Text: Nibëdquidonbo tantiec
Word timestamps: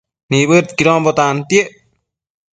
Nibëdquidonbo 0.29 1.11
tantiec 1.19 1.69